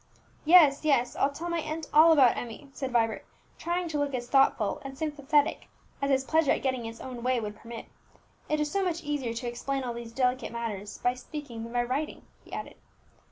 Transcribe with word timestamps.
"Yes, 0.45 0.83
yes, 0.83 1.15
I'll 1.15 1.29
tell 1.29 1.47
my 1.47 1.59
aunt 1.59 1.85
all 1.93 2.11
about 2.11 2.35
Emmie," 2.35 2.69
said 2.73 2.91
Vibert, 2.91 3.23
trying 3.59 3.87
to 3.89 3.99
look 3.99 4.15
as 4.15 4.27
thoughtful 4.27 4.81
and 4.83 4.97
sympathetic 4.97 5.67
as 6.01 6.09
his 6.09 6.23
pleasure 6.23 6.49
at 6.53 6.63
getting 6.63 6.85
his 6.85 6.99
own 6.99 7.21
way 7.21 7.39
would 7.39 7.55
permit. 7.55 7.85
"It 8.49 8.59
is 8.59 8.71
so 8.71 8.83
much 8.83 9.03
easier 9.03 9.33
to 9.35 9.47
explain 9.47 9.83
all 9.83 9.93
these 9.93 10.11
delicate 10.11 10.51
matters 10.53 10.97
by 10.97 11.13
speaking 11.13 11.61
than 11.63 11.73
by 11.73 11.83
writing," 11.83 12.23
he 12.43 12.51
added. 12.51 12.77